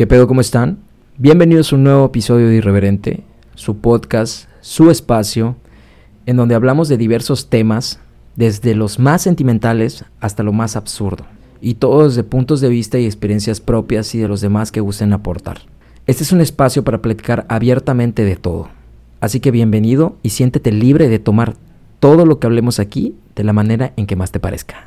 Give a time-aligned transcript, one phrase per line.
[0.00, 0.26] ¿Qué pedo?
[0.26, 0.78] ¿Cómo están?
[1.18, 3.22] Bienvenidos a un nuevo episodio de Irreverente,
[3.54, 5.56] su podcast, su espacio,
[6.24, 8.00] en donde hablamos de diversos temas,
[8.34, 11.26] desde los más sentimentales hasta lo más absurdo,
[11.60, 15.12] y todo desde puntos de vista y experiencias propias y de los demás que gusten
[15.12, 15.58] aportar.
[16.06, 18.70] Este es un espacio para platicar abiertamente de todo.
[19.20, 21.56] Así que bienvenido y siéntete libre de tomar
[21.98, 24.86] todo lo que hablemos aquí de la manera en que más te parezca.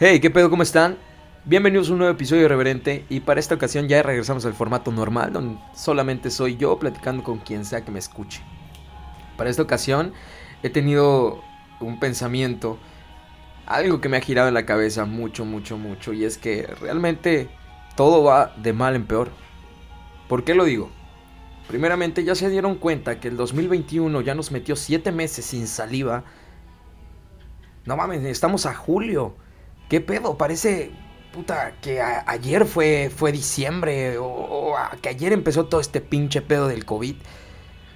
[0.00, 0.50] Hey, ¿qué pedo?
[0.50, 0.96] ¿Cómo están?
[1.44, 5.32] Bienvenidos a un nuevo episodio Irreverente y para esta ocasión ya regresamos al formato normal
[5.32, 8.42] donde solamente soy yo platicando con quien sea que me escuche.
[9.36, 10.12] Para esta ocasión
[10.62, 11.42] he tenido
[11.80, 12.78] un pensamiento,
[13.66, 17.48] algo que me ha girado en la cabeza mucho, mucho, mucho y es que realmente
[17.96, 19.30] todo va de mal en peor.
[20.28, 20.90] ¿Por qué lo digo?
[21.68, 26.24] Primeramente ya se dieron cuenta que el 2021 ya nos metió 7 meses sin saliva.
[27.86, 29.36] No mames, estamos a julio.
[29.88, 30.36] ¿Qué pedo?
[30.36, 30.92] Parece
[31.38, 36.84] puta, que ayer fue, fue diciembre o, que ayer empezó todo este pinche pedo del
[36.84, 37.14] COVID.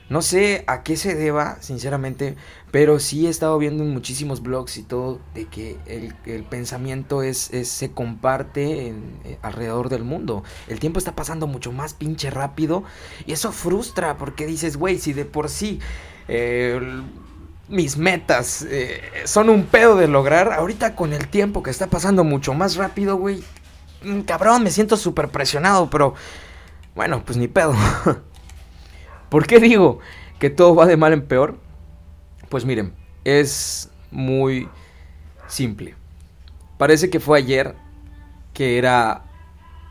[0.08, 2.36] No sé a qué se deba, sinceramente,
[2.70, 7.50] pero sí he estado viendo en muchísimos blogs y todo de que el, pensamiento es,
[7.64, 10.44] se comparte en, eh, alrededor del mundo.
[10.68, 12.84] El tiempo está pasando mucho más pinche rápido
[13.26, 15.80] y eso frustra porque dices, güey, si de por sí
[16.28, 16.80] eh,
[17.68, 20.52] mis metas eh, son un pedo de lograr.
[20.52, 23.42] Ahorita con el tiempo que está pasando mucho más rápido, güey.
[24.02, 26.14] Mm, cabrón, me siento súper presionado, pero
[26.94, 27.74] bueno, pues ni pedo.
[29.28, 30.00] ¿Por qué digo
[30.38, 31.58] que todo va de mal en peor?
[32.48, 34.68] Pues miren, es muy
[35.46, 35.94] simple.
[36.76, 37.76] Parece que fue ayer,
[38.52, 39.22] que era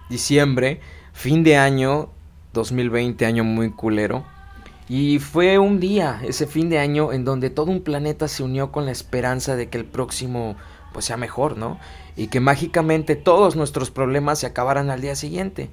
[0.09, 0.81] diciembre,
[1.13, 2.09] fin de año
[2.53, 4.25] 2020, año muy culero.
[4.93, 8.73] Y fue un día, ese fin de año, en donde todo un planeta se unió
[8.73, 10.57] con la esperanza de que el próximo
[10.91, 11.79] pues sea mejor, ¿no?
[12.17, 15.69] Y que mágicamente todos nuestros problemas se acabaran al día siguiente.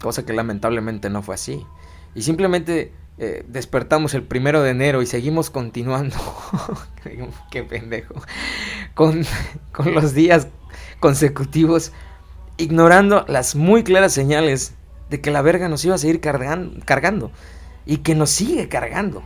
[0.00, 1.66] Cosa que lamentablemente no fue así.
[2.14, 6.16] Y simplemente eh, despertamos el primero de enero y seguimos continuando.
[7.50, 8.14] Qué pendejo.
[8.94, 9.22] Con,
[9.72, 10.48] con los días
[10.98, 11.92] consecutivos,
[12.56, 14.72] ignorando las muy claras señales
[15.10, 17.30] de que la verga nos iba a seguir cargando
[17.86, 19.22] y que nos sigue cargando.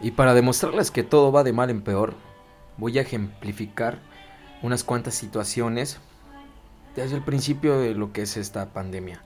[0.00, 2.14] Y para demostrarles que todo va de mal en peor,
[2.76, 3.98] voy a ejemplificar
[4.62, 5.98] unas cuantas situaciones
[6.94, 9.22] desde el principio de lo que es esta pandemia.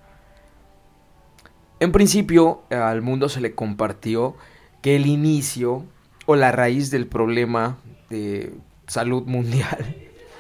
[1.81, 4.37] En principio al mundo se le compartió
[4.83, 5.85] que el inicio
[6.27, 7.79] o la raíz del problema
[8.09, 8.53] de
[8.87, 9.97] salud mundial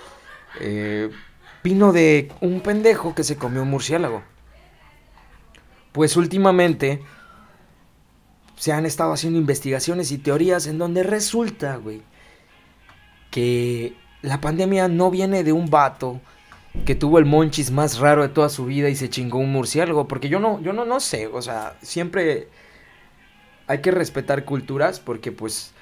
[0.60, 1.10] eh,
[1.64, 4.22] vino de un pendejo que se comió un murciélago.
[5.92, 7.02] Pues últimamente
[8.60, 12.02] se han estado haciendo investigaciones y teorías en donde resulta, güey,
[13.30, 16.20] que la pandemia no viene de un vato
[16.84, 20.06] que tuvo el monchis más raro de toda su vida y se chingó un murciélago,
[20.06, 22.48] porque yo no, yo no, no sé, o sea, siempre
[23.66, 25.72] hay que respetar culturas porque pues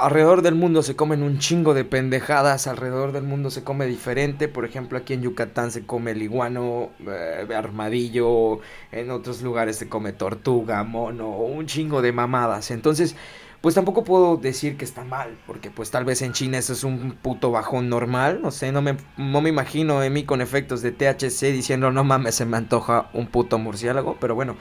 [0.00, 4.48] alrededor del mundo se comen un chingo de pendejadas, alrededor del mundo se come diferente,
[4.48, 8.60] por ejemplo aquí en Yucatán se come el iguano, eh, armadillo,
[8.90, 13.16] en otros lugares se come tortuga, mono, un chingo de mamadas, entonces
[13.60, 16.82] pues tampoco puedo decir que está mal, porque pues tal vez en China eso es
[16.82, 20.80] un puto bajón normal, no sé, no me, no me imagino en mí con efectos
[20.80, 24.56] de THC diciendo no mames se me antoja un puto murciélago, pero bueno,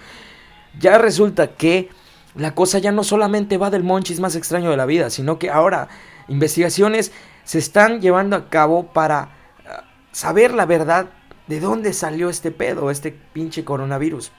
[0.78, 1.90] ya resulta que
[2.36, 5.50] la cosa ya no solamente va del monchis más extraño de la vida, sino que
[5.50, 5.88] ahora
[6.28, 7.12] investigaciones
[7.44, 9.30] se están llevando a cabo para
[9.60, 9.70] eh,
[10.12, 11.08] saber la verdad
[11.48, 14.32] de dónde salió este pedo, este pinche coronavirus.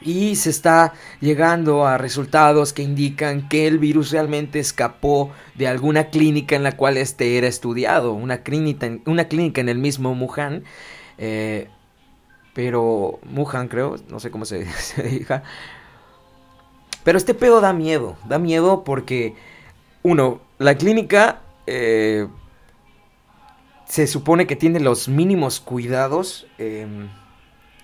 [0.00, 6.10] Y se está llegando a resultados que indican que el virus realmente escapó de alguna
[6.10, 10.64] clínica en la cual este era estudiado, una clínica, una clínica en el mismo Wuhan.
[11.18, 11.68] Eh,
[12.52, 15.44] pero Wuhan creo, no sé cómo se, se diga,
[17.04, 19.34] pero este pedo da miedo, da miedo porque,
[20.02, 22.28] uno, la clínica eh,
[23.86, 27.08] se supone que tiene los mínimos cuidados em,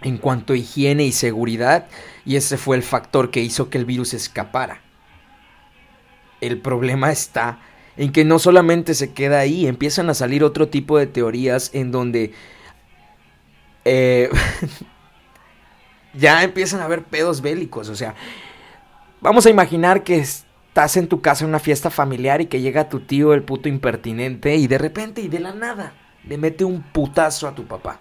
[0.03, 1.87] en cuanto a higiene y seguridad,
[2.25, 4.81] y ese fue el factor que hizo que el virus escapara.
[6.41, 7.59] El problema está
[7.97, 11.91] en que no solamente se queda ahí, empiezan a salir otro tipo de teorías en
[11.91, 12.33] donde...
[13.85, 14.31] Eh,
[16.15, 18.15] ya empiezan a haber pedos bélicos, o sea,
[19.21, 22.89] Vamos a imaginar que estás en tu casa en una fiesta familiar y que llega
[22.89, 25.93] tu tío, el puto impertinente, y de repente y de la nada
[26.25, 27.99] le mete un putazo a tu papá.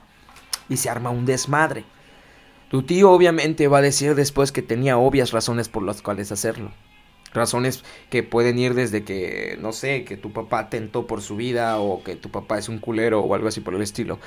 [0.70, 1.86] Y se arma un desmadre.
[2.70, 6.72] Tu tío obviamente va a decir después que tenía obvias razones por las cuales hacerlo.
[7.34, 11.80] Razones que pueden ir desde que, no sé, que tu papá tentó por su vida
[11.80, 14.20] o que tu papá es un culero o algo así por el estilo.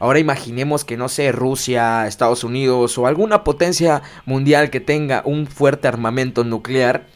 [0.00, 5.46] Ahora imaginemos que, no sé, Rusia, Estados Unidos o alguna potencia mundial que tenga un
[5.46, 7.06] fuerte armamento nuclear,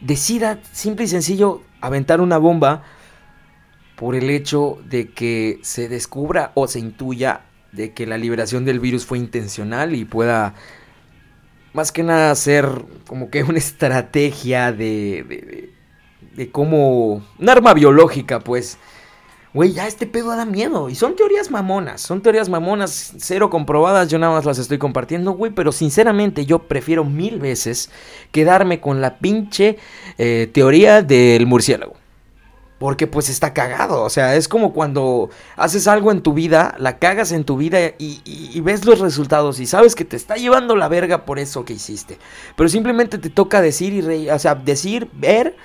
[0.00, 2.82] decida simple y sencillo aventar una bomba
[3.94, 7.42] por el hecho de que se descubra o se intuya
[7.72, 10.54] de que la liberación del virus fue intencional y pueda
[11.74, 12.66] más que nada ser
[13.06, 15.70] como que una estrategia de, de,
[16.36, 17.22] de, cómo...
[17.38, 18.78] Un arma biológica, pues.
[19.52, 20.88] Güey, ya este pedo da miedo.
[20.88, 22.00] Y son teorías mamonas.
[22.00, 24.08] Son teorías mamonas, cero comprobadas.
[24.08, 25.52] Yo nada más las estoy compartiendo, güey.
[25.52, 27.90] Pero sinceramente yo prefiero mil veces
[28.30, 29.76] quedarme con la pinche
[30.18, 31.94] eh, teoría del murciélago.
[32.78, 34.04] Porque pues está cagado.
[34.04, 37.78] O sea, es como cuando haces algo en tu vida, la cagas en tu vida
[37.98, 41.74] y, ves los resultados y sabes que te está llevando la verga por eso que
[41.74, 42.18] hiciste.
[42.56, 45.56] Pero simplemente te toca decir y reír, o sea, decir, ver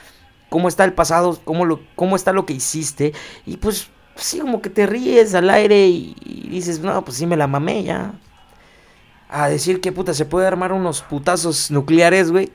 [0.50, 3.14] cómo está el pasado, cómo, lo, cómo está lo que hiciste.
[3.46, 7.38] Y pues sí, como que te ríes al aire y, dices, no, pues sí me
[7.38, 8.14] la mamé ya.
[9.30, 12.52] A decir que puta, se puede armar unos putazos nucleares, güey.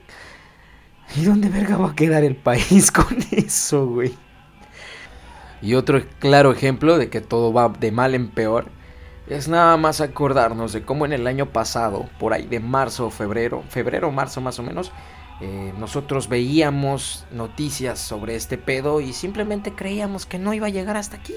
[1.17, 4.15] ¿Y dónde verga va a quedar el país con eso, güey?
[5.63, 8.71] Y otro claro ejemplo de que todo va de mal en peor
[9.31, 13.11] es nada más acordarnos de cómo en el año pasado, por ahí de marzo o
[13.11, 14.91] febrero, febrero marzo más o menos,
[15.41, 20.97] eh, nosotros veíamos noticias sobre este pedo y simplemente creíamos que no iba a llegar
[20.99, 21.35] hasta aquí.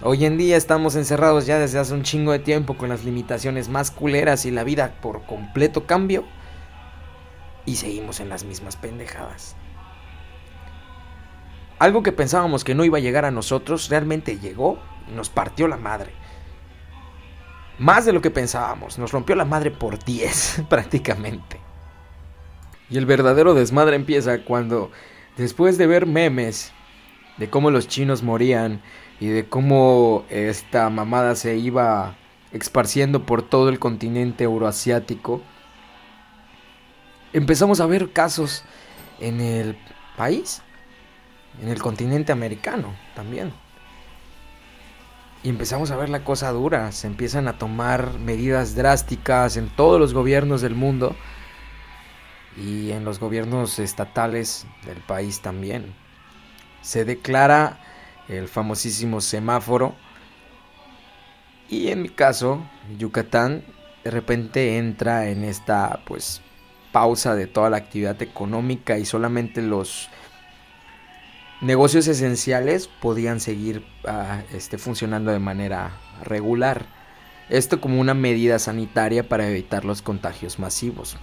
[0.00, 3.68] Hoy en día estamos encerrados ya desde hace un chingo de tiempo con las limitaciones
[3.68, 6.24] más culeras y la vida por completo cambio.
[7.66, 9.56] Y seguimos en las mismas pendejadas.
[11.80, 14.78] Algo que pensábamos que no iba a llegar a nosotros realmente llegó
[15.08, 16.12] y nos partió la madre.
[17.78, 21.67] Más de lo que pensábamos, nos rompió la madre por 10 prácticamente.
[22.90, 24.90] Y el verdadero desmadre empieza cuando,
[25.36, 26.72] después de ver memes
[27.36, 28.80] de cómo los chinos morían
[29.20, 32.16] y de cómo esta mamada se iba
[32.52, 35.42] esparciendo por todo el continente euroasiático,
[37.32, 38.64] empezamos a ver casos
[39.20, 39.76] en el
[40.16, 40.62] país
[41.62, 43.52] en el continente americano también.
[45.42, 50.00] Y empezamos a ver la cosa dura, se empiezan a tomar medidas drásticas en todos
[50.00, 51.14] los gobiernos del mundo
[52.58, 55.94] y en los gobiernos estatales del país también.
[56.82, 57.80] Se declara
[58.28, 59.94] el famosísimo semáforo
[61.68, 62.62] y en mi caso,
[62.98, 63.62] Yucatán
[64.04, 66.40] de repente entra en esta pues
[66.92, 70.08] pausa de toda la actividad económica y solamente los
[71.60, 76.86] negocios esenciales podían seguir ah, este, funcionando de manera regular.
[77.50, 81.16] Esto como una medida sanitaria para evitar los contagios masivos.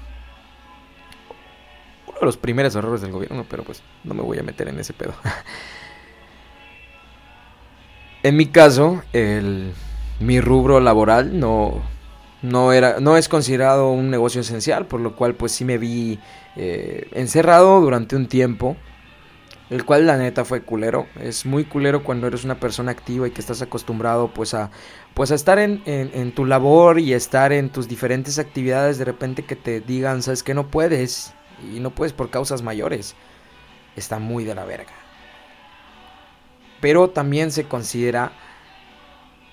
[2.26, 5.14] Los primeros errores del gobierno, pero pues no me voy a meter en ese pedo.
[8.24, 9.04] en mi caso,
[10.20, 11.84] mi rubro laboral no,
[12.42, 16.20] no, era, no es considerado un negocio esencial, por lo cual pues sí me vi
[16.56, 18.76] eh, encerrado durante un tiempo
[19.70, 21.08] el cual la neta fue culero.
[21.20, 24.70] Es muy culero cuando eres una persona activa y que estás acostumbrado pues a,
[25.14, 28.98] pues a estar en, en, tu labor y estar en tus diferentes actividades.
[28.98, 31.34] De repente que te digan, sabes que no puedes
[31.64, 33.16] y no puedes por causas mayores.
[33.96, 34.94] Está muy de la verga.
[36.82, 38.32] Pero también se considera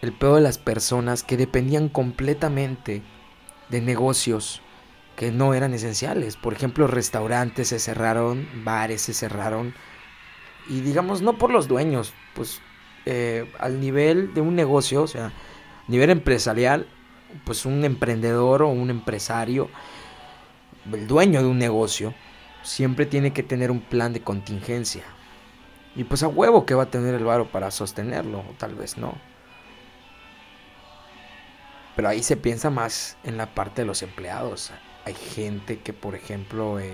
[0.00, 3.02] el peor de las personas que dependían completamente
[3.68, 4.60] de negocios
[5.16, 6.36] que no eran esenciales.
[6.36, 9.74] Por ejemplo, restaurantes se cerraron, bares se cerraron
[10.68, 12.60] y digamos no por los dueños, pues
[13.04, 15.32] eh, al nivel de un negocio, o sea,
[15.88, 16.86] nivel empresarial,
[17.44, 19.68] pues un emprendedor o un empresario,
[20.90, 22.14] el dueño de un negocio,
[22.62, 25.04] siempre tiene que tener un plan de contingencia.
[25.94, 28.96] Y pues a huevo que va a tener el varo para sostenerlo, o tal vez
[28.96, 29.14] no.
[31.94, 34.72] Pero ahí se piensa más en la parte de los empleados.
[35.04, 36.92] Hay gente que, por ejemplo, eh,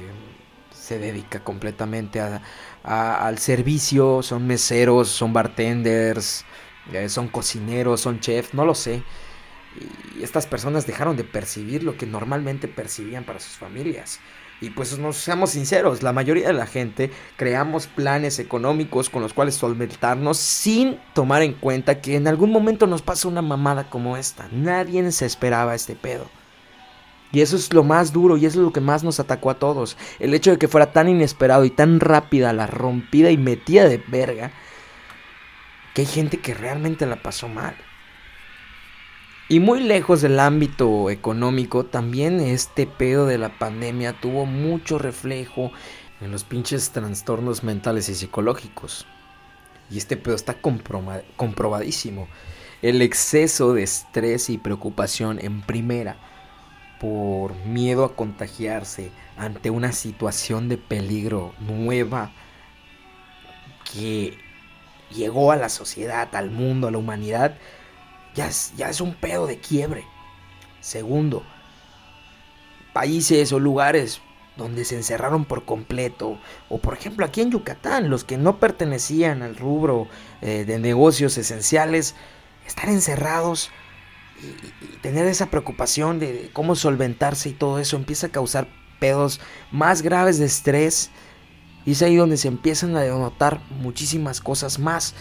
[0.73, 2.41] se dedica completamente a,
[2.83, 6.45] al servicio, son meseros, son bartenders,
[6.93, 9.05] eh, son cocineros, son chefs, no lo sé.
[10.19, 14.21] Y estas personas dejaron de percibir lo que normalmente percibían para sus familias.
[14.61, 19.33] Y pues nos seamos sinceros, la mayoría de la gente creamos planes económicos con los
[19.33, 24.17] cuales solventarnos sin tomar en cuenta que en algún momento nos pasa una mamada como
[24.17, 24.49] esta.
[24.51, 26.29] Nadie se esperaba este pedo.
[27.31, 29.59] Y eso es lo más duro y eso es lo que más nos atacó a
[29.59, 29.97] todos.
[30.19, 34.03] El hecho de que fuera tan inesperado y tan rápida la rompida y metida de
[34.09, 34.51] verga.
[35.95, 37.77] Que hay gente que realmente la pasó mal.
[39.51, 45.73] Y muy lejos del ámbito económico, también este pedo de la pandemia tuvo mucho reflejo
[46.21, 49.07] en los pinches trastornos mentales y psicológicos.
[49.91, 52.29] Y este pedo está comprobadísimo.
[52.83, 56.17] el exceso de estrés y preocupación en primera
[57.01, 62.33] por miedo a contagiarse ante una situación de peligro nueva
[63.93, 64.37] que
[65.11, 67.57] llegó a la sociedad, al mundo, a la humanidad,
[68.35, 70.05] ya es, ya es un pedo de quiebre.
[70.81, 71.43] Segundo,
[72.93, 74.21] países o lugares
[74.57, 79.43] donde se encerraron por completo, o por ejemplo aquí en Yucatán, los que no pertenecían
[79.43, 80.09] al rubro
[80.43, 82.17] eh, de negocios esenciales,
[82.67, 83.71] estar encerrados
[84.43, 88.69] y, tener esa preocupación de cómo solventarse y todo eso empieza a causar
[88.99, 91.11] pedos más graves de estrés,
[91.87, 95.15] y es ahí donde se empiezan a notar muchísimas cosas más.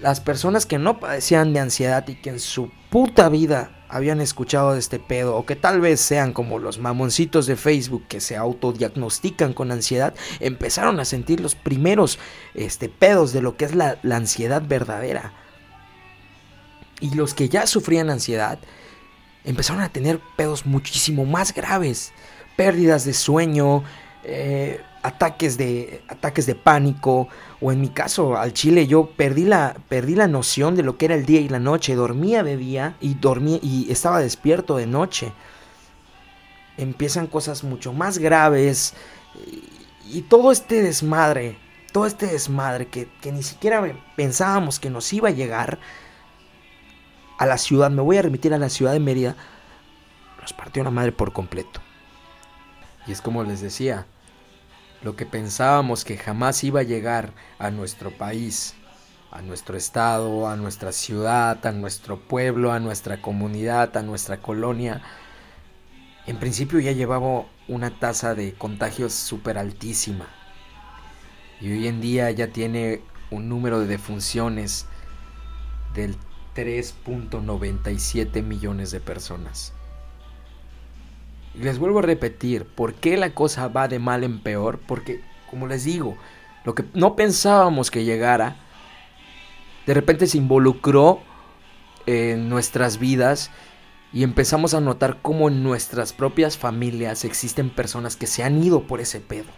[0.00, 4.74] Las personas que no padecían de ansiedad y que en su puta vida habían escuchado
[4.74, 8.36] de este pedo o que tal vez sean como los mamoncitos de Facebook que se
[8.36, 12.18] autodiagnostican con ansiedad, empezaron a sentir los primeros
[12.54, 15.32] este, pedos de lo que es la, ansiedad verdadera.
[17.00, 18.58] Y los que ya sufrían ansiedad
[19.44, 22.12] empezaron a tener pedos muchísimo más graves,
[22.56, 23.84] pérdidas de sueño,
[24.24, 27.28] eh, ataques de, ataques de pánico,
[27.60, 31.06] o en mi caso, al chile, yo perdí la, perdí la noción de lo que
[31.06, 31.94] era el día y la noche.
[31.94, 35.32] Dormía de día y dormía y estaba despierto de noche.
[36.76, 38.94] Empiezan cosas mucho más graves.
[40.10, 41.58] Y, todo este desmadre,
[41.92, 43.82] todo este desmadre que, que ni siquiera
[44.16, 45.78] pensábamos que nos iba a llegar
[47.38, 49.36] a la ciudad, me voy a remitir a la ciudad de Mérida,
[50.40, 51.80] nos partió la madre por completo.
[53.06, 54.06] Y es como les decía,
[55.02, 58.74] lo que pensábamos que jamás iba a llegar a nuestro país,
[59.30, 65.02] a nuestro estado, a nuestra ciudad, a nuestro pueblo, a nuestra comunidad, a nuestra colonia,
[66.26, 70.28] en principio ya llevaba una tasa de contagios súper altísima.
[71.60, 73.00] Y hoy en día ya tiene
[73.30, 74.84] un número de defunciones
[75.94, 76.16] del
[76.54, 79.72] 3.97 millones de personas.
[81.54, 84.78] Les vuelvo a repetir, ¿por qué la cosa va de mal en peor?
[84.86, 86.16] Porque, como les digo,
[86.64, 88.56] lo que no pensábamos que llegara,
[89.86, 91.20] de repente se involucró
[92.06, 93.50] en nuestras vidas
[94.12, 98.82] y empezamos a notar cómo en nuestras propias familias existen personas que se han ido
[98.82, 99.50] por ese pedo.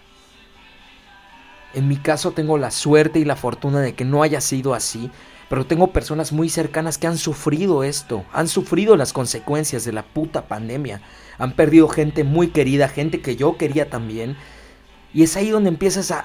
[1.75, 5.11] En mi caso tengo la suerte y la fortuna de que no haya sido así,
[5.51, 10.05] pero tengo personas muy cercanas que han sufrido esto, han sufrido las consecuencias de la
[10.05, 11.03] puta pandemia,
[11.39, 14.37] han perdido gente muy querida, gente que yo quería también.
[15.13, 16.25] Y es ahí donde empiezas a,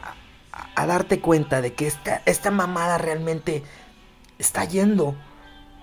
[0.76, 3.64] darte cuenta de que esta, esta mamada realmente
[4.38, 5.16] está yendo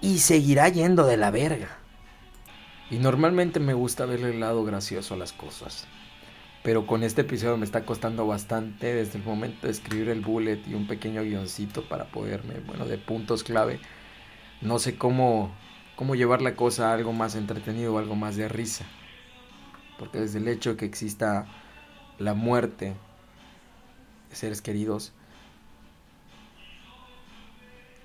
[0.00, 1.78] y seguirá yendo de la verga.
[2.92, 5.88] Y normalmente me gusta verle el lado gracioso a las cosas.
[6.62, 10.60] Pero con este episodio me está costando bastante desde el momento de escribir el bullet
[10.66, 13.80] y un pequeño guioncito para poderme, bueno, de puntos clave.
[14.60, 15.52] No sé cómo,
[15.96, 18.84] cómo llevar la cosa a algo más entretenido algo más de risa.
[19.98, 21.46] Porque desde el hecho de que exista
[22.18, 22.94] la muerte
[24.30, 25.12] de seres queridos,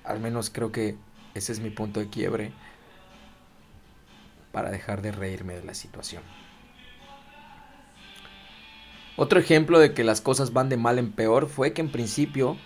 [0.02, 0.96] al menos creo que
[1.34, 2.52] ese es mi punto de quiebre
[4.50, 6.22] para dejar de reírme de la situación.
[9.18, 12.56] Otro ejemplo de que las cosas van de mal en peor fue que en principio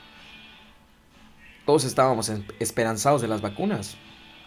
[1.65, 2.31] todos estábamos
[2.61, 3.97] esperanzados de las vacunas.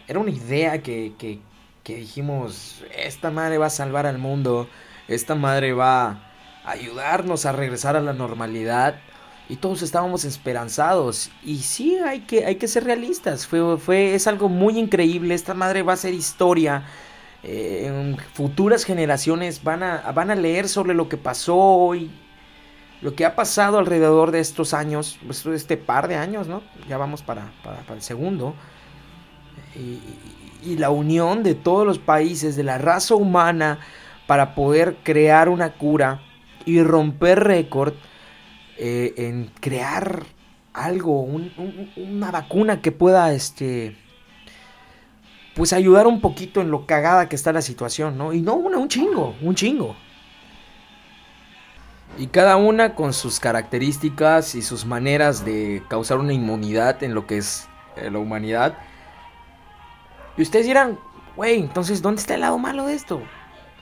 [0.08, 1.40] Era una idea que, que,
[1.84, 4.70] que dijimos, esta madre va a salvar al mundo,
[5.08, 6.32] esta madre va
[6.64, 9.00] a ayudarnos a regresar a la normalidad.
[9.50, 11.32] Y todos estábamos esperanzados.
[11.44, 13.48] Y sí, hay que, hay que ser realistas.
[13.48, 15.34] Fue, fue, es algo muy increíble.
[15.34, 16.84] Esta madre va a ser historia.
[17.48, 22.10] Eh, futuras generaciones van a, van a leer sobre lo que pasó hoy,
[23.04, 26.64] lo que ha pasado alrededor de estos años, pues, este par de años, ¿no?
[26.90, 27.52] Ya vamos para,
[27.94, 28.56] el segundo.
[29.75, 30.00] Y,
[30.78, 33.78] la unión de todos los países, de la raza humana,
[34.25, 36.22] para poder crear una cura
[36.66, 37.94] y romper récord
[38.80, 40.24] eh, en crear
[40.74, 43.96] algo, una vacuna que pueda, este,
[45.56, 48.34] pues ayudar un poquito en lo cagada que está la situación, ¿no?
[48.34, 49.96] Y no una, un chingo, un chingo.
[52.18, 57.26] Y cada una con sus características y sus maneras de causar una inmunidad en lo
[57.26, 58.78] que es eh, la humanidad.
[60.38, 61.00] Y ustedes dirán,
[61.38, 63.22] güey, entonces, ¿dónde está el lado malo de esto?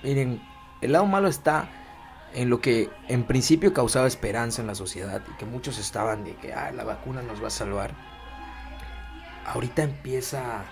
[0.03, 0.41] Miren,
[0.81, 1.69] el lado malo está
[2.33, 6.35] en lo que en principio causaba esperanza en la sociedad y que muchos estaban de
[6.35, 7.95] que ah, la vacuna nos va a salvar.
[9.45, 10.65] Ahorita empieza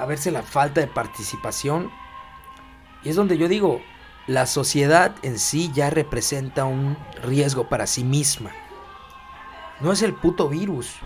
[0.00, 1.90] a verse la falta de participación.
[3.04, 3.82] Y es donde yo digo,
[4.26, 8.50] la sociedad en sí ya representa un riesgo para sí misma.
[9.80, 10.96] No es el puto virus.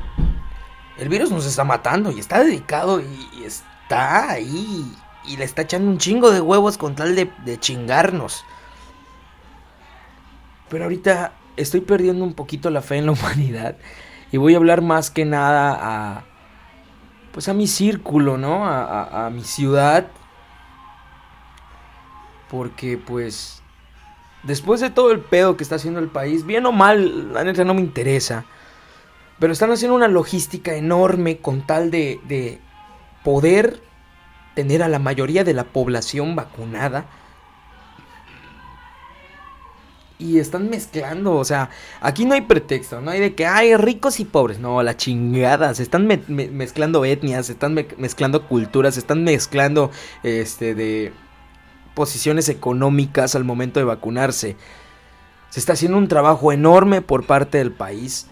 [0.97, 4.93] El virus nos está matando y está dedicado y, está ahí
[5.25, 8.45] y le está echando un chingo de huevos con tal de, de chingarnos.
[10.69, 13.77] Pero ahorita estoy perdiendo un poquito la fe en la humanidad
[14.31, 16.34] y voy a hablar más que nada a
[17.35, 18.65] pues a mi círculo, ¿no?
[18.65, 20.07] A, mi ciudad.
[22.49, 23.61] Porque pues
[24.45, 27.65] después de todo el pedo que está haciendo el país, bien o mal, la neta
[27.65, 28.45] no me interesa.
[29.41, 32.61] Pero están haciendo una logística enorme con tal de, de
[33.25, 33.83] poder
[34.55, 37.07] tener a la mayoría de la población vacunada
[40.19, 44.21] y están mezclando, o sea, aquí no hay pretexto, no hay de que hay ricos
[44.21, 49.25] y pobres, no, la chingada, se están mezclando etnias, se están mezclando culturas, se están
[49.25, 49.91] mezclando
[50.23, 51.13] este de
[51.95, 54.57] posiciones económicas al momento de vacunarse.
[55.51, 58.27] Se está haciendo un trabajo enorme por parte del país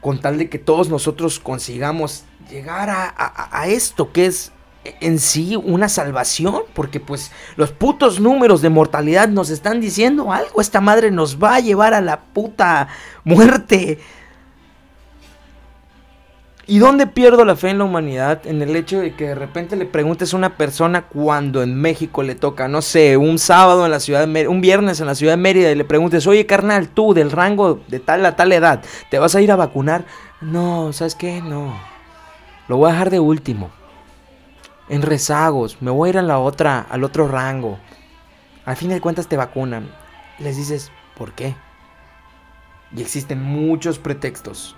[0.00, 4.52] con tal de que todos nosotros consigamos llegar a esto que es
[5.00, 10.60] en sí una salvación, porque pues los putos números de mortalidad nos están diciendo algo,
[10.60, 12.88] esta madre nos va a llevar a la puta
[13.24, 13.98] muerte.
[16.70, 18.46] ¿Y dónde pierdo la fe en la humanidad?
[18.46, 22.22] En el hecho de que de repente le preguntes a una persona cuando en México
[22.22, 25.14] le toca, no sé, un sábado en la ciudad de Mérida, un viernes en la
[25.14, 28.52] ciudad de Mérida y le preguntes, oye carnal, tú del rango de tal a tal
[28.52, 30.04] edad, ¿te vas a ir a vacunar?
[30.42, 31.40] No, ¿sabes qué?
[31.40, 31.74] No.
[32.68, 33.70] Lo voy a dejar de último
[34.88, 37.78] en rezagos, me voy a ir a la otra, al otro rango.
[38.64, 39.90] Al fin de cuentas te vacunan.
[40.38, 41.54] Les dices, ¿por qué?
[42.94, 44.76] Y existen muchos pretextos,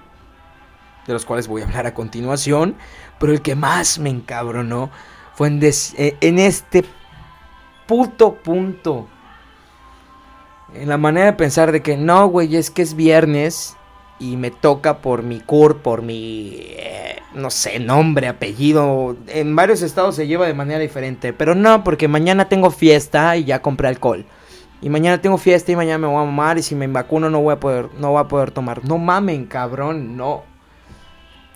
[1.06, 2.76] de los cuales voy a hablar a continuación,
[3.18, 4.90] pero el que más me encabronó
[5.34, 6.84] fue en, eh, en este
[7.86, 9.08] puto punto.
[10.74, 13.76] En la manera de pensar de que no, güey, es que es viernes
[14.20, 19.16] y me toca por mi cur, por mi, eh, no sé, nombre, apellido.
[19.26, 23.44] En varios estados se lleva de manera diferente, pero no, porque mañana tengo fiesta y
[23.44, 24.26] ya compré alcohol.
[24.82, 27.40] Y mañana tengo fiesta y mañana me voy a mamar y si me vacuno no
[27.40, 28.84] voy a poder, no voy a poder tomar.
[28.84, 30.45] No mamen, cabrón, no.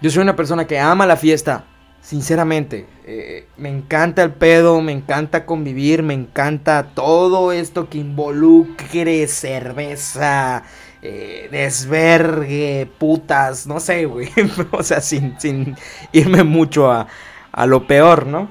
[0.01, 1.65] Yo soy una persona que ama la fiesta,
[2.03, 2.87] sinceramente.
[3.07, 10.63] Eh, me encanta el pedo, me encanta convivir, me encanta todo esto que involucre cerveza,
[11.07, 14.31] eh, desvergue, putas, no sé, güey.
[14.73, 15.77] o sea, sin, sin
[16.13, 17.07] irme mucho a,
[17.53, 18.49] a lo peor, ¿no?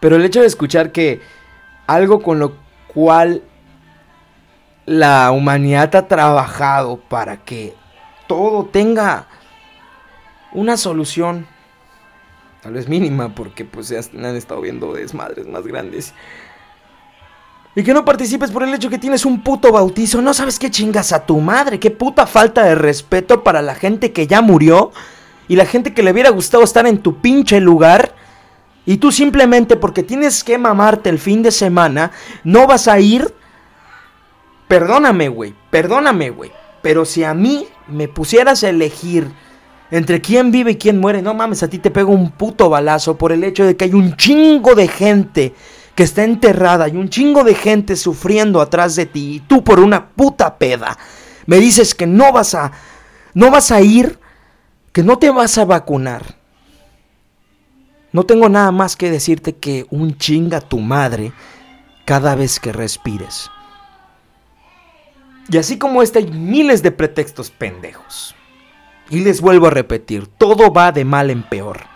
[0.00, 1.20] Pero el hecho de escuchar que
[1.86, 2.56] algo con lo
[2.86, 3.42] cual
[4.86, 7.74] la humanidad ha trabajado para que
[8.26, 9.28] todo tenga
[10.52, 11.46] una solución,
[12.62, 16.14] tal vez mínima, porque pues han estado viendo desmadres más grandes.
[17.74, 20.20] Y que no participes por el hecho que tienes un puto bautizo.
[20.20, 21.80] No sabes qué chingas a tu madre.
[21.80, 24.92] Qué puta falta de respeto para la gente que ya murió.
[25.48, 28.14] Y la gente que le hubiera gustado estar en tu pinche lugar.
[28.84, 32.10] Y tú simplemente porque tienes que mamarte el fin de semana.
[32.44, 33.32] No vas a ir.
[34.68, 35.54] Perdóname, güey.
[35.70, 36.52] Perdóname, güey.
[36.82, 39.30] Pero si a mí me pusieras a elegir
[39.92, 41.22] entre quién vive y quién muere.
[41.22, 43.94] No mames, a ti te pego un puto balazo por el hecho de que hay
[43.94, 45.54] un chingo de gente
[45.94, 49.80] que está enterrada y un chingo de gente sufriendo atrás de ti y tú por
[49.80, 50.96] una puta peda
[51.46, 52.72] me dices que no vas a
[53.34, 54.18] no vas a ir,
[54.92, 56.36] que no te vas a vacunar.
[58.12, 61.32] No tengo nada más que decirte que un chinga tu madre
[62.04, 63.50] cada vez que respires.
[65.48, 68.34] Y así como este hay miles de pretextos pendejos.
[69.08, 71.91] Y les vuelvo a repetir, todo va de mal en peor.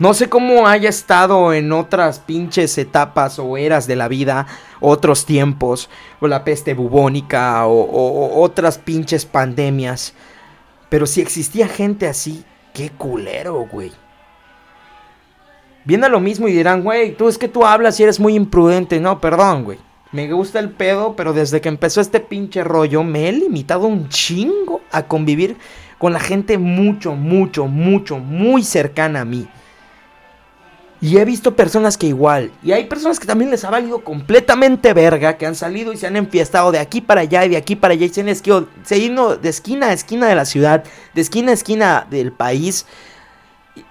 [0.00, 4.46] No sé cómo haya estado en otras pinches etapas o eras de la vida,
[4.80, 10.14] otros tiempos, o la peste bubónica, o, otras pinches pandemias.
[10.88, 13.92] Pero si existía gente así, qué culero, güey.
[15.84, 19.00] Viene lo mismo y dirán, güey, tú es que tú hablas y eres muy imprudente.
[19.00, 19.78] No, perdón, güey.
[20.12, 24.08] Me gusta el pedo, pero desde que empezó este pinche rollo me he limitado un
[24.08, 25.58] chingo a convivir
[25.98, 29.46] con la gente mucho, mucho, mucho, muy cercana a mí.
[31.02, 32.52] Y he visto personas que igual.
[32.62, 35.38] Y hay personas que también les ha valido completamente verga.
[35.38, 37.94] Que han salido y se han enfiestado de aquí para allá y de aquí para
[37.94, 38.04] allá.
[38.04, 40.84] Y se han esquido, se ido de esquina a esquina de la ciudad.
[41.14, 42.86] De esquina a esquina del país.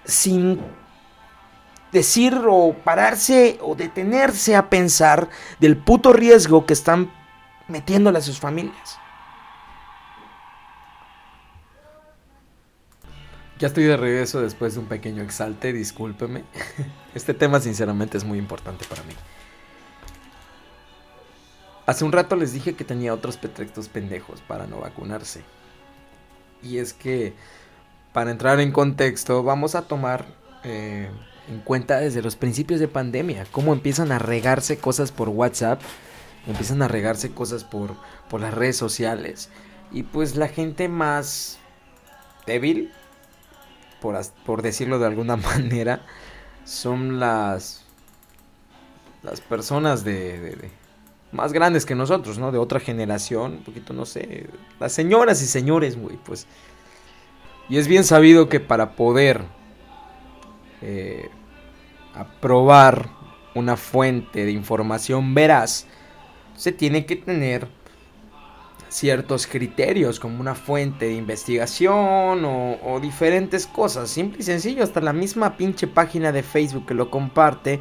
[0.05, 0.59] Sin
[1.91, 7.11] decir o pararse o detenerse a pensar del puto riesgo que están
[7.67, 8.99] metiéndole a sus familias.
[13.59, 16.43] Ya estoy de regreso después de un pequeño exalte, discúlpeme.
[17.13, 19.13] Este tema sinceramente es muy importante para mí.
[21.85, 25.43] Hace un rato les dije que tenía otros pretextos pendejos para no vacunarse.
[26.63, 27.33] Y es que,
[28.13, 30.25] para entrar en contexto, vamos a tomar
[30.63, 31.09] eh,
[31.49, 35.81] en cuenta desde los principios de pandemia, cómo empiezan a regarse cosas por WhatsApp,
[36.47, 37.95] empiezan a regarse cosas por,
[38.29, 39.49] por las redes sociales.
[39.91, 41.57] Y pues la gente más
[42.45, 42.93] débil,
[44.01, 46.05] por, por decirlo de alguna manera,
[46.65, 47.83] son las,
[49.23, 50.69] las personas de,
[51.31, 52.51] más grandes que nosotros, ¿no?
[52.51, 54.47] De otra generación, un poquito, no sé,
[54.79, 56.47] las señoras y señores, güey, pues.
[57.69, 59.43] Y es bien sabido que para poder
[60.81, 61.29] eh,
[62.15, 63.09] aprobar
[63.53, 65.85] una fuente de información veraz,
[66.55, 67.67] se tiene que tener
[68.89, 74.09] ciertos criterios como una fuente de investigación o, diferentes cosas.
[74.09, 77.79] Simple y sencillo, hasta la misma pinche página de Facebook que lo comparte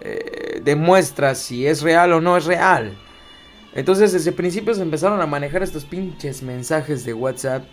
[0.00, 2.96] eh, demuestra si es real o no es real.
[3.74, 7.64] Entonces desde principio se empezaron a manejar estos pinches mensajes de WhatsApp.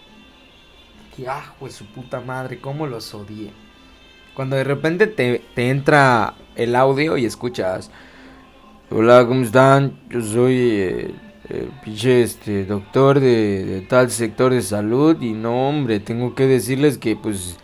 [1.16, 3.52] Que ah, pues su puta madre, cómo los odié.
[4.34, 7.92] Cuando de repente te, entra el audio y escuchas.
[8.90, 10.00] Hola, ¿cómo están?
[10.10, 11.16] Yo soy eh,
[11.50, 17.16] eh, este, doctor de, tal sector de salud y no, hombre, tengo que decirles que
[17.16, 17.58] pues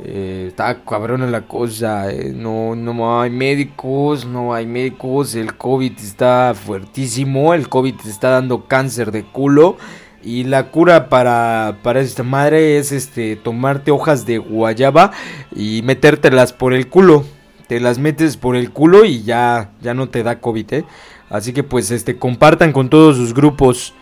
[0.00, 5.92] eh, está cabrona la cosa, eh, no, no hay médicos, no hay médicos, el COVID
[5.98, 9.76] está fuertísimo, el COVID está dando cáncer de culo
[10.24, 15.12] y la cura para, para esta madre es este tomarte hojas de guayaba
[15.54, 17.24] y metértelas por el culo.
[17.68, 20.84] Te las metes por el culo y ya, ya no te da COVID, ¿eh?
[21.30, 23.94] Así que pues este compartan con todos sus grupos.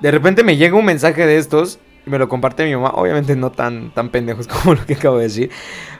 [0.00, 3.34] De repente me llega un mensaje de estos y me lo comparte mi mamá, obviamente
[3.34, 5.50] no tan tan pendejos como lo que acabo de decir.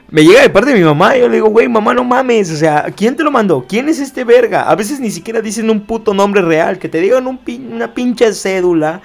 [0.09, 2.49] Me llega de parte de mi mamá y yo le digo, güey, mamá, no mames.
[2.49, 3.65] O sea, ¿quién te lo mandó?
[3.67, 4.63] ¿Quién es este verga?
[4.63, 6.79] A veces ni siquiera dicen un puto nombre real.
[6.79, 7.39] Que te digan un
[7.71, 9.01] una pinche cédula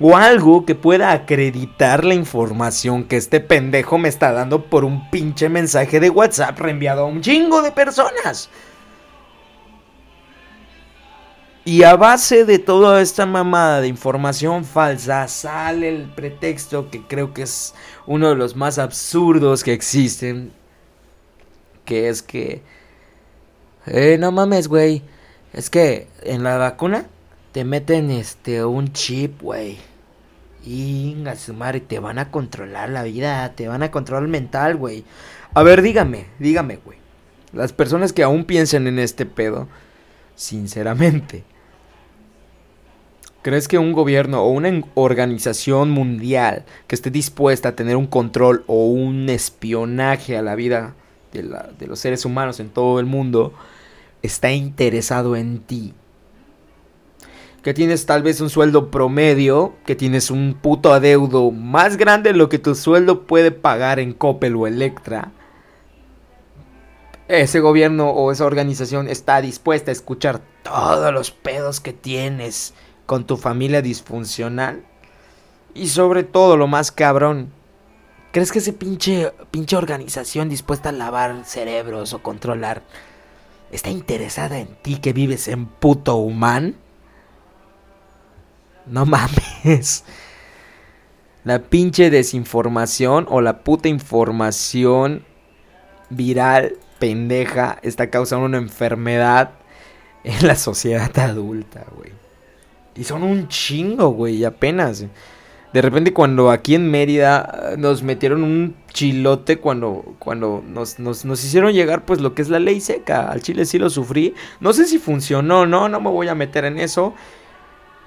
[0.00, 5.08] o algo que pueda acreditar la información que este pendejo me está dando por un
[5.10, 8.50] pinche mensaje de WhatsApp reenviado a un chingo de personas.
[11.66, 17.32] Y a base de toda esta mamada de información falsa sale el pretexto que creo
[17.32, 17.74] que es
[18.06, 20.52] uno de los más absurdos que existen.
[21.86, 22.60] Que es que...
[23.86, 25.02] Eh, no mames, güey.
[25.54, 27.06] Es que en la vacuna
[27.52, 29.78] te meten este un chip, güey.
[30.66, 35.04] Y su madre, te van a controlar la vida, te van a controlar mental, güey.
[35.54, 36.98] A ver, dígame, dígame, güey.
[37.54, 39.68] Las personas que aún piensan en este pedo,
[40.34, 41.44] sinceramente,
[43.44, 48.64] ¿Crees que un gobierno o una organización mundial que esté dispuesta a tener un control
[48.66, 50.94] o un espionaje a la vida
[51.30, 51.42] de,
[51.78, 53.52] de, los seres humanos en todo el mundo
[54.22, 55.92] está interesado en ti?
[57.62, 62.38] Que tienes tal vez un sueldo promedio, que tienes un puto adeudo más grande de
[62.38, 65.32] lo que tu sueldo puede pagar en Coppel o Electra.
[67.28, 72.72] Ese gobierno o esa organización está dispuesta a escuchar todos los pedos que tienes
[73.06, 74.84] con tu familia disfuncional.
[75.74, 77.50] Y sobre todo, lo más cabrón,
[78.32, 82.82] ¿crees que ese pinche, pinche organización dispuesta a lavar cerebros o controlar
[83.72, 86.74] está interesada en ti que vives en puto humano?
[88.86, 90.04] No mames.
[91.44, 95.24] La pinche desinformación o la puta información
[96.08, 99.50] viral pendeja está causando una enfermedad
[100.22, 102.23] en la sociedad adulta, güey.
[102.96, 105.06] Y son un chingo, güey, apenas.
[105.72, 111.24] De repente cuando aquí en Mérida eh, nos metieron un chilote cuando, cuando nos, nos,
[111.24, 113.28] nos, hicieron llegar pues lo que es la ley seca.
[113.28, 114.34] Al chile sí lo sufrí.
[114.60, 117.14] No sé si funcionó, no, no me voy a meter en eso.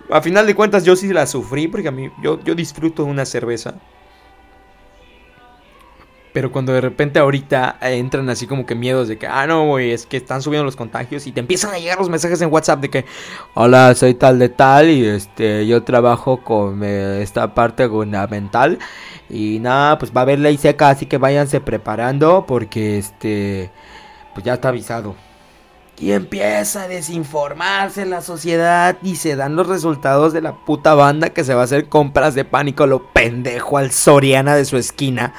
[0.09, 3.11] A final de cuentas yo sí la sufrí porque a mí yo, yo disfruto de
[3.11, 3.75] una cerveza.
[6.37, 9.89] Pero cuando de repente ahorita entran así como que miedos de que, ah, no, güey,
[9.89, 12.79] es que están subiendo los contagios y te empiezan a llegar los mensajes en WhatsApp
[12.79, 13.05] de que,
[13.55, 18.77] hola, soy tal de tal y este, yo trabajo con eh, esta parte gubernamental
[19.31, 23.71] y nada, pues va a haber ley seca, así que váyanse preparando porque este,
[24.35, 25.15] pues ya está avisado.
[25.99, 31.29] Y empieza a desinformarse la sociedad y se dan los resultados de la puta banda
[31.31, 35.33] que se va a hacer compras de pánico, lo pendejo al Soriana de su esquina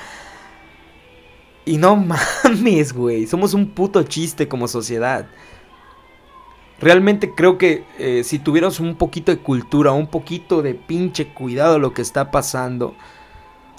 [1.68, 1.96] y no
[2.44, 3.26] mames, güey.
[3.26, 5.26] Somos un puto chiste como sociedad.
[6.80, 11.74] Realmente creo que eh, si tuviéramos un poquito de cultura, un poquito de pinche cuidado
[11.74, 12.94] de lo que está pasando,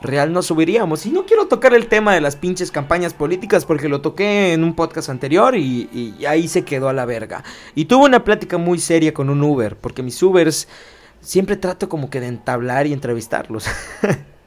[0.02, 1.06] real no subiríamos.
[1.06, 4.64] Y no quiero tocar el tema de las pinches campañas políticas porque lo toqué en
[4.64, 7.44] un podcast anterior y, y ahí se quedó a la verga.
[7.74, 10.68] Y tuve una plática muy seria con un Uber, porque mis Ubers
[11.22, 13.66] siempre trato como que de entablar y entrevistarlos.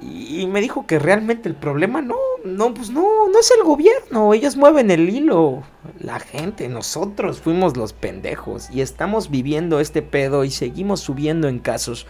[0.00, 4.32] y me dijo que realmente el problema no, no, pues no, no es el gobierno,
[4.32, 5.62] ellos mueven el hilo,
[5.98, 11.58] la gente, nosotros fuimos los pendejos y estamos viviendo este pedo y seguimos subiendo en
[11.58, 12.06] casos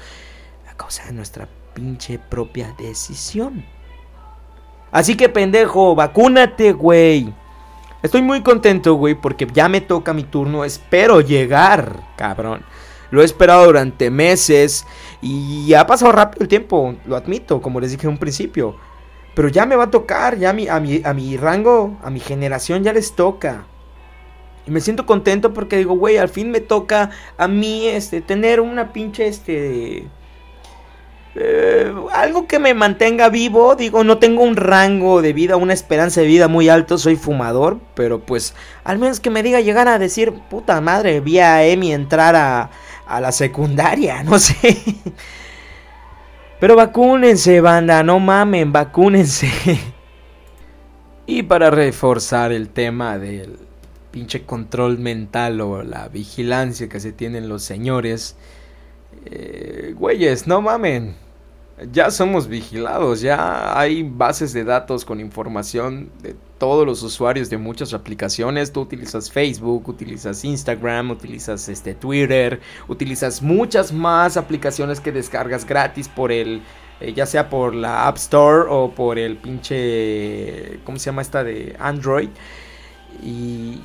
[0.70, 3.64] a causa de nuestra pinche propia decisión.
[4.90, 7.32] Así que pendejo, vacúnate, güey.
[8.02, 10.64] Estoy muy contento, güey, porque ya me toca mi turno.
[10.64, 12.62] Espero llegar, cabrón.
[13.10, 14.86] Lo he esperado durante meses
[15.22, 18.76] y ha pasado rápido el tiempo, lo admito, como les dije en un principio.
[19.34, 22.10] Pero ya me va a tocar, ya a mi, a mi, a mi rango, a
[22.10, 23.64] mi generación ya les toca.
[24.66, 28.60] Y me siento contento porque digo, güey, al fin me toca a mí este, tener
[28.60, 30.08] una pinche este,
[31.34, 33.74] eh, algo que me mantenga vivo.
[33.74, 36.98] Digo, no tengo un rango de vida, una esperanza de vida muy alto.
[36.98, 37.78] Soy fumador.
[37.94, 38.54] Pero pues,
[38.84, 42.70] al menos que me diga llegar a decir, puta madre, vi a Emi entrar a,
[43.16, 44.22] a la secundaria.
[44.24, 44.78] No sé.
[46.60, 48.02] Pero vacúnense, banda.
[48.02, 49.50] No mamen, vacúnense.
[51.26, 53.58] Y para reforzar el tema del
[54.10, 58.36] pinche control mental o la vigilancia que se tienen los señores.
[59.26, 61.16] Eh, güeyes, no mamen
[61.90, 67.58] ya somos vigilados, ya hay bases de datos con información de todos los usuarios de
[67.58, 68.72] muchas aplicaciones.
[68.72, 76.06] Tú utilizas Facebook, utilizas Instagram, utilizas este Twitter, utilizas muchas más aplicaciones que descargas gratis
[76.06, 76.62] por el
[77.00, 81.42] eh, ya sea por la App Store o por el pinche ¿cómo se llama esta
[81.42, 82.28] de Android?
[83.24, 83.80] Y,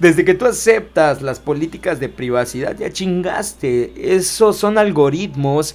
[0.00, 4.14] desde que tú aceptas las políticas de privacidad, ya chingaste.
[4.14, 5.74] Esos son algoritmos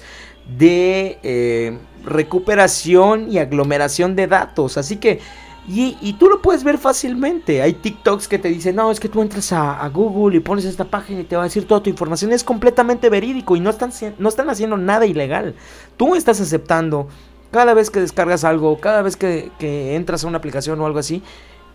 [0.58, 4.78] de eh, recuperación y aglomeración de datos.
[4.78, 5.20] Así que,
[5.68, 7.62] y, tú lo puedes ver fácilmente.
[7.62, 10.84] Hay TikToks que te dicen, no, es que tú entras a, Google y pones esta
[10.84, 12.32] página y te va a decir toda tu información.
[12.32, 15.54] Es completamente verídico y no están, no están haciendo nada ilegal.
[15.96, 17.08] Tú estás aceptando
[17.52, 19.50] cada vez que descargas algo, cada vez que,
[19.94, 21.22] entras a una aplicación o algo así,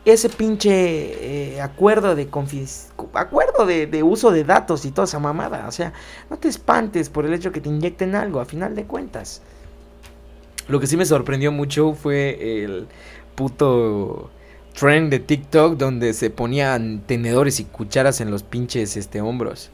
[0.03, 2.29] ese pinche eh, acuerdo de
[3.13, 5.65] acuerdo de, uso de datos y toda esa mamada.
[5.67, 5.93] O sea,
[6.29, 9.41] no te espantes por el hecho que te inyecten algo, a final de cuentas.
[10.67, 12.87] Lo que sí me sorprendió mucho fue el
[13.37, 14.31] puto
[14.73, 19.69] trend de TikTok donde se ponían tenedores y cucharas en los pinches este hombros.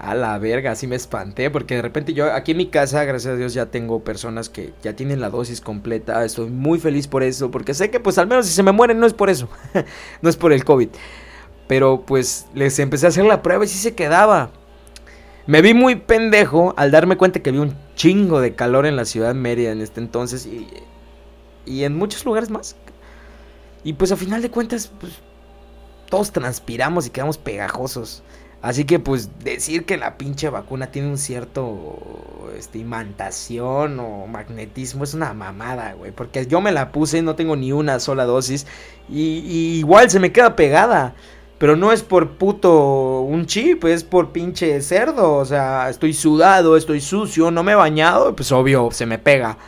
[0.00, 3.34] A la verga, así me espanté porque de repente yo aquí en mi casa, gracias
[3.34, 6.24] a Dios, ya tengo personas que ya tienen la dosis completa.
[6.24, 8.98] Estoy muy feliz por eso porque sé que pues al menos si se me mueren
[8.98, 9.48] no es por eso,
[10.20, 10.88] no es por el COVID.
[11.68, 14.50] Pero pues les empecé a hacer la prueba y sí se quedaba.
[15.46, 19.04] Me vi muy pendejo al darme cuenta que había un chingo de calor en la
[19.04, 20.66] ciudad Mérida en este entonces y,
[21.66, 22.76] y en muchos lugares más.
[23.82, 25.12] Y pues a final de cuentas, pues,
[26.08, 28.22] todos transpiramos y quedamos pegajosos.
[28.64, 31.98] Así que pues decir que la pinche vacuna tiene un cierto
[32.56, 36.12] este, imantación o magnetismo es una mamada, güey.
[36.12, 38.66] Porque yo me la puse, no tengo ni una sola dosis
[39.10, 41.14] y, igual se me queda pegada.
[41.58, 45.34] Pero no es por puto un chip, es por pinche cerdo.
[45.34, 49.58] O sea, estoy sudado, estoy sucio, no me he bañado, pues obvio, se me pega.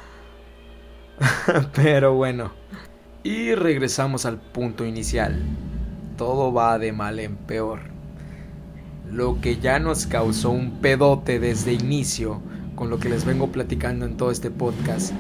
[1.75, 2.53] Pero bueno.
[3.23, 5.43] Y regresamos al punto inicial.
[6.17, 7.97] Todo va de mal en peor
[9.11, 12.41] lo que ya nos causó un pedote desde inicio,
[12.75, 15.13] con lo que les vengo platicando en todo este podcast,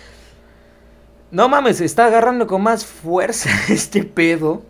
[1.33, 4.61] No mames, está agarrando con más fuerza este pedo.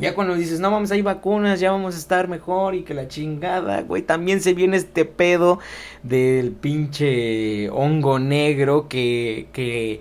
[0.00, 3.06] Ya cuando dices, no mames, hay vacunas, ya vamos a estar mejor y que la
[3.06, 4.02] chingada, güey.
[4.02, 5.60] También se viene este pedo
[6.02, 10.00] del pinche hongo negro que, que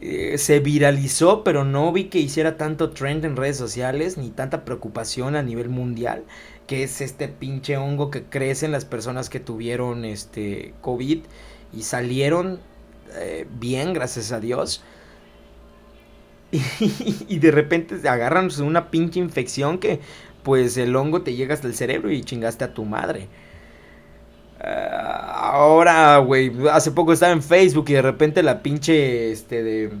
[0.00, 4.64] eh, se viralizó, pero no vi que hiciera tanto trend en redes sociales, ni tanta
[4.64, 6.24] preocupación a nivel mundial,
[6.66, 11.20] que es este pinche hongo que crece en las personas que tuvieron este COVID
[11.72, 12.60] y salieron
[13.16, 14.82] eh, bien, gracias a Dios.
[17.28, 20.00] Y, de repente agarran una pinche infección que
[20.44, 23.28] pues el hongo te llega hasta el cerebro y chingaste a tu madre.
[24.66, 29.92] Ah, ahora, güey, hace poco estaba en Facebook y de repente la pinche, este, de...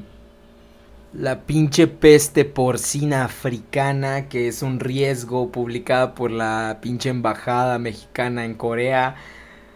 [1.12, 8.44] la pinche peste porcina africana, que es un riesgo publicada por la pinche embajada mexicana
[8.44, 9.16] en Corea.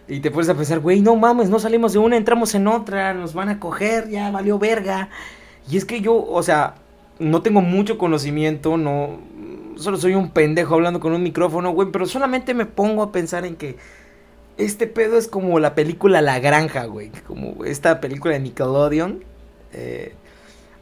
[0.08, 3.12] Y te puedes a pensar, güey, no mames, no salimos de una, entramos en otra,
[3.12, 5.10] nos van a coger, ya valió verga.
[5.70, 6.76] Y es que yo, o sea,
[7.18, 9.18] no tengo mucho conocimiento, no,
[9.76, 13.44] solo soy un pendejo hablando con un micrófono, güey, pero solamente me pongo a pensar
[13.44, 13.76] en que
[14.58, 19.24] este pedo es como la película La Granja, güey, como esta película de Nickelodeon.
[19.72, 20.14] Eh,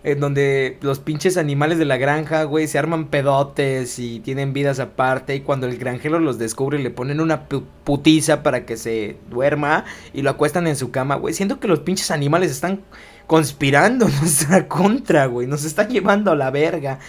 [0.06, 4.78] en donde los pinches animales de la granja, güey, se arman pedotes y tienen vidas
[4.78, 5.34] aparte.
[5.34, 9.84] Y cuando el granjero los descubre, le ponen una putiza para que se duerma
[10.14, 11.34] y lo acuestan en su cama, güey.
[11.34, 12.82] Siento que los pinches animales están
[13.26, 15.48] conspirando nuestra contra, güey.
[15.48, 17.00] Nos están llevando a la verga.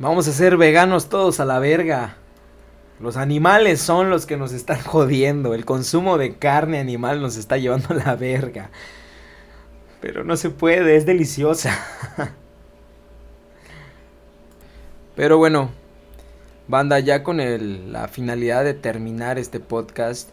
[0.00, 2.16] Vamos a ser veganos todos a la verga.
[3.02, 5.54] Los animales son los que nos están jodiendo.
[5.54, 8.70] El consumo de carne animal nos está llevando a la verga.
[10.00, 11.76] Pero no se puede, es deliciosa.
[15.16, 15.70] Pero bueno,
[16.68, 17.38] banda, ya con
[17.92, 20.30] la finalidad de terminar este podcast,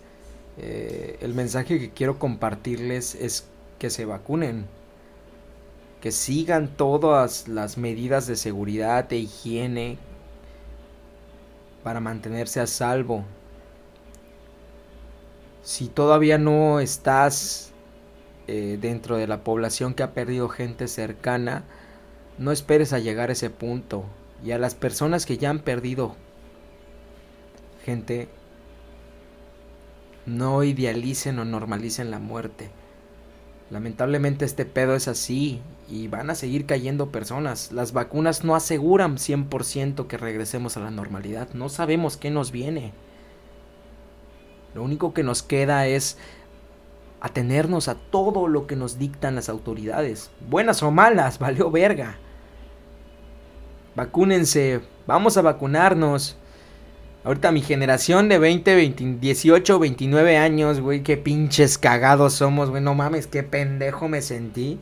[0.59, 3.47] eh, el mensaje que quiero compartirles es
[3.79, 4.67] que se vacunen.
[6.01, 9.97] Que sigan todas las medidas de seguridad e higiene
[11.83, 13.23] para mantenerse a salvo.
[15.63, 17.71] Si todavía no estás
[18.47, 21.63] eh, dentro de la población que ha perdido gente cercana,
[22.37, 24.05] no esperes a llegar a ese punto.
[24.43, 26.15] Y a las personas que ya han perdido
[27.83, 28.29] gente,
[30.25, 32.69] no idealicen o normalicen la muerte.
[33.71, 37.71] Lamentablemente este pedo es así y van a seguir cayendo personas.
[37.71, 41.49] Las vacunas no aseguran 100% que regresemos a la normalidad.
[41.53, 42.93] No sabemos qué nos viene.
[44.73, 46.17] Lo único que nos queda es
[47.21, 52.17] atenernos a todo lo que nos dictan las autoridades, buenas o malas, valió verga.
[53.95, 56.37] Vacúnense, vamos a vacunarnos.
[57.29, 58.75] Ahorita mi generación de 20,
[59.21, 64.79] 18, 29 años, güey, qué pinches cagados somos, güey, no mames, qué pendejo me sentí.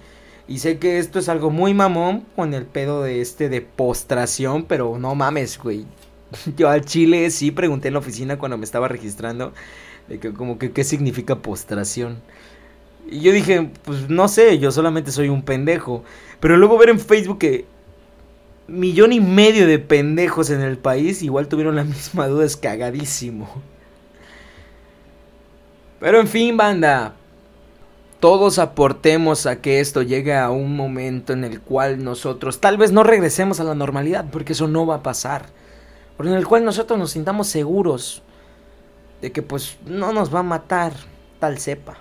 [0.47, 4.63] Y sé que esto es algo muy mamón con el pedo de este de postración,
[4.63, 5.86] pero no mames, güey.
[6.55, 9.51] Yo al chile sí pregunté en la oficina cuando me estaba registrando
[10.07, 12.21] de que como que qué significa postración.
[13.10, 16.05] Y yo dije, pues no sé, yo solamente soy un pendejo.
[16.39, 17.65] Pero luego ver en Facebook que
[18.67, 23.49] millón y medio de pendejos en el país igual tuvieron la misma duda, es cagadísimo.
[25.99, 27.15] Pero en fin, banda,
[28.19, 32.91] todos aportemos a que esto llegue a un momento en el cual nosotros tal vez
[32.91, 35.47] no regresemos a la normalidad, porque eso no va a pasar.
[36.17, 38.21] Pero en el cual nosotros nos sintamos seguros
[39.21, 40.93] de que pues no nos va a matar
[41.39, 41.97] tal cepa.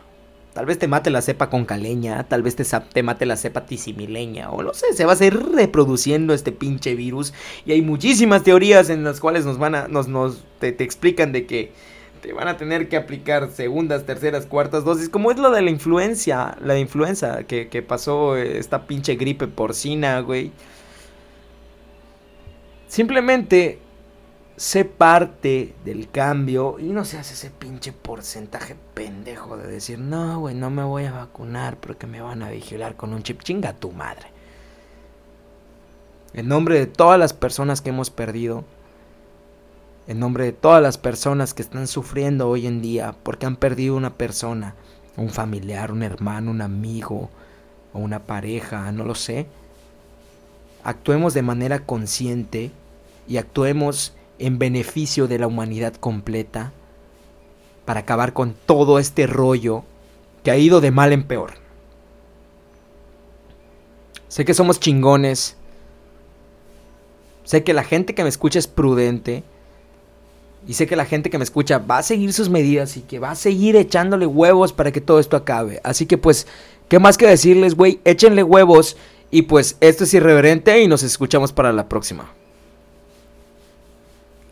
[0.57, 3.67] Tal vez te mate la cepa con caleña, tal vez te, te mate la cepa
[3.67, 7.35] tisimileña, o no sé, se va a seguir reproduciendo este pinche virus.
[7.67, 11.45] Y hay muchísimas teorías en las cuales nos van a, nos, nos, te, explican de
[11.45, 11.73] que
[12.23, 15.69] te van a tener que aplicar segundas, terceras, cuartas dosis, como es lo de la
[15.69, 20.53] influencia, la influenza que, que pasó eh, esta pinche gripe porcina, güey.
[22.89, 23.79] Simplemente
[24.57, 30.41] sé parte del cambio y no se hace ese pinche porcentaje pendejo de decir, no,
[30.41, 33.43] güey, no me voy a vacunar porque me van a vigilar con un chip.
[33.43, 34.29] Chinga tu madre.
[36.33, 38.65] En nombre de todas las personas que hemos perdido,
[40.07, 43.97] en nombre de todas las personas que están sufriendo hoy en día porque han perdido
[43.97, 44.75] una persona,
[45.17, 47.31] un familiar, un hermano, un amigo
[47.93, 49.47] o una pareja, no lo sé,
[50.85, 52.71] actuemos de manera consciente
[53.27, 56.73] y actuemos en beneficio de la humanidad completa
[57.85, 59.85] para acabar con todo este rollo
[60.43, 61.55] que ha ido de mal en peor.
[64.29, 65.57] Sé que somos chingones.
[67.45, 69.45] Sé que la gente que me escucha es prudente.
[70.67, 73.21] Y sé que la gente que me escucha va a seguir sus medidas y que
[73.21, 75.81] va a seguir echándole huevos para que todo esto acabe.
[75.85, 76.49] Así que pues,
[76.89, 78.01] ¿qué más que decirles, güey?
[78.05, 78.97] Échenle huevos.
[79.31, 82.33] Y pues, esto es irreverente y nos escuchamos para la próxima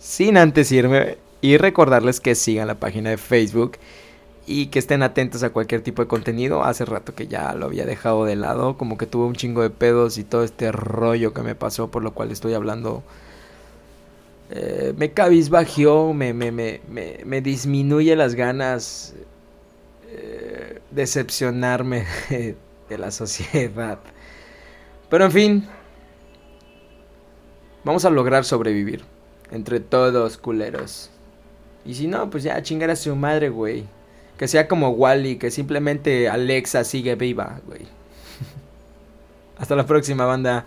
[0.04, 3.78] sin antes irme y recordarles que sigan la página de Facebook
[4.46, 6.62] y que estén atentos a cualquier tipo de contenido.
[6.62, 9.70] Hace rato que ya lo había dejado de lado, como que tuve un chingo de
[9.70, 13.02] pedos y todo este rollo que me pasó, por lo cual estoy hablando.
[14.50, 19.14] Eh, me cabizbajió, me, me, me, me, disminuye las ganas
[20.10, 22.04] eh, decepcionarme
[22.90, 24.00] de la sociedad.
[25.08, 25.68] Pero en fin,
[27.84, 29.13] vamos a lograr sobrevivir.
[29.50, 31.10] Entre todos, culeros.
[31.84, 33.84] Y si no, pues ya chingar a su madre, güey.
[34.38, 37.82] Que sea como Wally, que simplemente Alexa sigue viva, güey.
[39.58, 40.66] Hasta la próxima, banda.